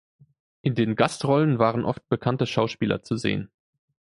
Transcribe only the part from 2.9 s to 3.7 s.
zu sehen.